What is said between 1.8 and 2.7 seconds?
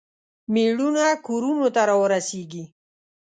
راورسیږي.